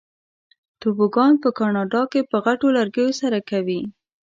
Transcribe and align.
توبوګان 0.81 1.33
په 1.43 1.49
کاناډا 1.57 2.01
کې 2.11 2.21
په 2.31 2.37
غټو 2.45 2.67
لرګیو 2.77 3.17
سره 3.21 3.39
کوي. 3.49 3.81